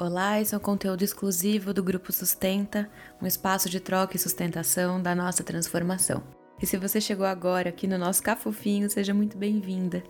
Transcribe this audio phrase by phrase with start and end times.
[0.00, 2.88] Olá, esse é um conteúdo exclusivo do Grupo Sustenta,
[3.20, 6.22] um espaço de troca e sustentação da nossa transformação.
[6.62, 10.04] E se você chegou agora aqui no nosso cafofinho, seja muito bem-vinda.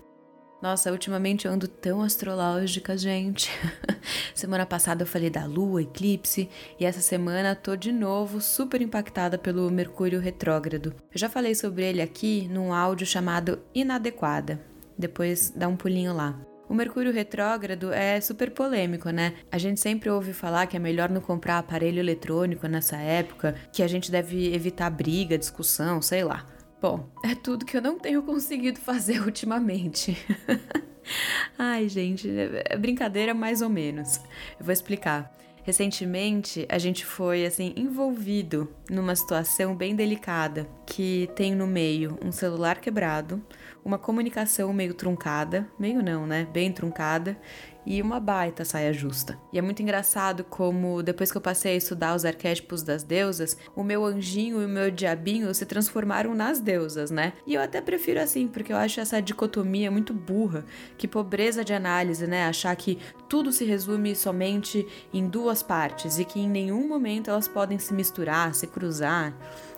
[0.61, 3.51] Nossa, ultimamente eu ando tão astrológica, gente.
[4.35, 9.39] semana passada eu falei da lua, eclipse, e essa semana tô de novo super impactada
[9.39, 10.95] pelo Mercúrio retrógrado.
[11.11, 14.61] Eu já falei sobre ele aqui num áudio chamado Inadequada.
[14.99, 16.39] Depois dá um pulinho lá.
[16.69, 19.35] O Mercúrio retrógrado é super polêmico, né?
[19.51, 23.83] A gente sempre ouve falar que é melhor não comprar aparelho eletrônico nessa época, que
[23.83, 26.47] a gente deve evitar briga, discussão, sei lá.
[26.81, 30.17] Bom, é tudo que eu não tenho conseguido fazer ultimamente.
[31.59, 34.19] Ai, gente, é brincadeira mais ou menos.
[34.61, 35.35] Eu vou explicar.
[35.69, 42.33] Recentemente, a gente foi assim envolvido numa situação bem delicada, que tem no meio um
[42.33, 43.45] celular quebrado,
[43.85, 46.49] uma comunicação meio truncada, meio não, né?
[46.51, 47.39] Bem truncada,
[47.89, 49.41] e uma baita saia justa.
[49.51, 53.57] E é muito engraçado como, depois que eu passei a estudar os arquétipos das deusas,
[53.75, 57.33] o meu anjinho e o meu diabinho se transformaram nas deusas, né?
[57.47, 60.67] E eu até prefiro assim, porque eu acho essa dicotomia muito burra.
[60.99, 62.45] Que pobreza de análise, né?
[62.45, 67.49] Achar que tudo se resume somente em duas partes e que em nenhum momento elas
[67.49, 69.35] podem se misturar, se cruzar.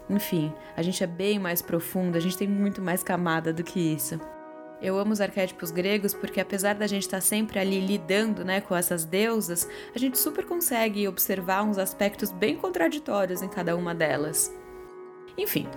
[0.09, 3.79] Enfim, a gente é bem mais profundo, a gente tem muito mais camada do que
[3.79, 4.19] isso.
[4.83, 8.75] Eu amo os arquétipos gregos porque apesar da gente estar sempre ali lidando, né, com
[8.75, 14.55] essas deusas, a gente super consegue observar uns aspectos bem contraditórios em cada uma delas.
[15.37, 15.69] Enfim,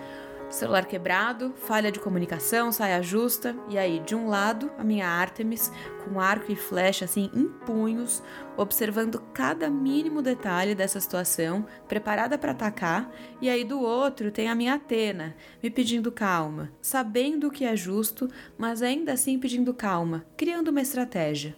[0.53, 5.71] celular quebrado, falha de comunicação, saia justa, e aí, de um lado, a minha Artemis,
[6.03, 8.21] com arco e flecha assim em punhos,
[8.55, 14.55] observando cada mínimo detalhe dessa situação, preparada para atacar, e aí do outro tem a
[14.55, 20.25] minha Atena, me pedindo calma, sabendo o que é justo, mas ainda assim pedindo calma,
[20.37, 21.55] criando uma estratégia.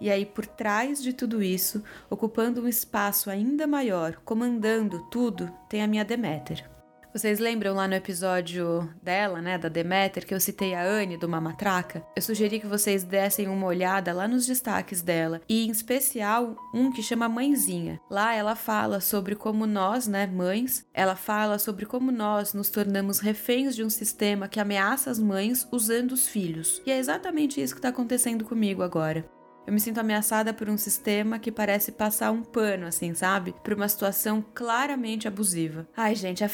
[0.00, 5.82] E aí, por trás de tudo isso, ocupando um espaço ainda maior, comandando tudo, tem
[5.82, 6.77] a minha Deméter.
[7.10, 11.26] Vocês lembram lá no episódio dela, né, da Demeter, que eu citei a Anne do
[11.26, 12.04] Mamatraca?
[12.14, 16.92] Eu sugeri que vocês dessem uma olhada lá nos destaques dela, e em especial um
[16.92, 17.98] que chama Mãezinha.
[18.10, 23.20] Lá ela fala sobre como nós, né, mães, ela fala sobre como nós nos tornamos
[23.20, 26.82] reféns de um sistema que ameaça as mães usando os filhos.
[26.84, 29.24] E é exatamente isso que está acontecendo comigo agora.
[29.66, 33.54] Eu me sinto ameaçada por um sistema que parece passar um pano, assim, sabe?
[33.64, 35.86] Por uma situação claramente abusiva.
[35.96, 36.48] Ai, gente, é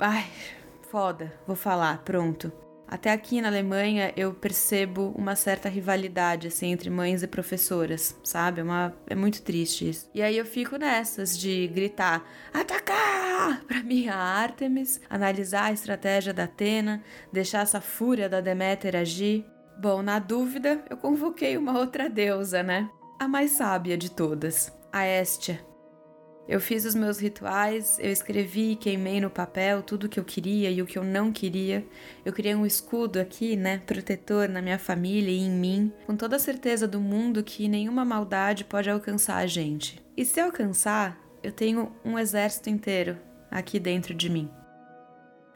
[0.00, 0.26] Ai,
[0.90, 2.52] foda, vou falar, pronto.
[2.92, 8.60] Até aqui na Alemanha eu percebo uma certa rivalidade assim entre mães e professoras, sabe?
[8.60, 10.10] É, uma, é muito triste isso.
[10.14, 12.22] E aí eu fico nessas de gritar:
[12.52, 13.64] atacar!
[13.66, 19.46] Pra minha Artemis, analisar a estratégia da Atena, deixar essa fúria da Deméter agir.
[19.78, 22.90] Bom, na dúvida, eu convoquei uma outra deusa, né?
[23.18, 25.71] A mais sábia de todas, a Estia.
[26.48, 30.24] Eu fiz os meus rituais, eu escrevi e queimei no papel tudo o que eu
[30.24, 31.86] queria e o que eu não queria.
[32.24, 36.36] Eu criei um escudo aqui, né, protetor na minha família e em mim, com toda
[36.36, 40.02] a certeza do mundo que nenhuma maldade pode alcançar a gente.
[40.16, 44.50] E se alcançar, eu tenho um exército inteiro aqui dentro de mim.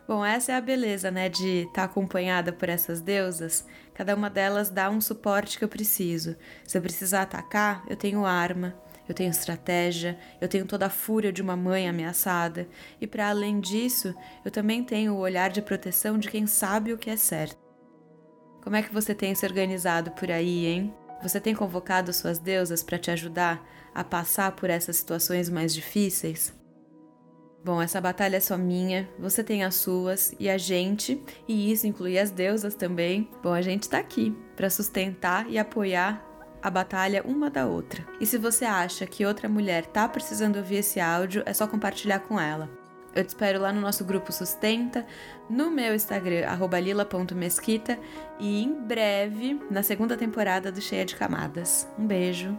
[0.06, 3.66] Bom, essa é a beleza, né, de estar tá acompanhada por essas deusas.
[3.92, 6.36] Cada uma delas dá um suporte que eu preciso.
[6.64, 8.72] Se eu precisar atacar, eu tenho arma
[9.08, 12.68] eu tenho estratégia, eu tenho toda a fúria de uma mãe ameaçada,
[13.00, 16.98] e para além disso, eu também tenho o olhar de proteção de quem sabe o
[16.98, 17.56] que é certo.
[18.62, 20.94] Como é que você tem se organizado por aí, hein?
[21.22, 26.52] Você tem convocado suas deusas para te ajudar a passar por essas situações mais difíceis?
[27.64, 31.86] Bom, essa batalha é só minha, você tem as suas e a gente, e isso
[31.86, 33.28] inclui as deusas também.
[33.42, 36.24] Bom, a gente está aqui para sustentar e apoiar
[36.66, 38.04] a batalha uma da outra.
[38.20, 42.18] E se você acha que outra mulher tá precisando ouvir esse áudio, é só compartilhar
[42.18, 42.68] com ela.
[43.14, 45.06] Eu te espero lá no nosso grupo Sustenta,
[45.48, 46.44] no meu Instagram,
[46.82, 47.96] lila.mesquita,
[48.40, 51.88] e em breve na segunda temporada do Cheia de Camadas.
[51.96, 52.58] Um beijo!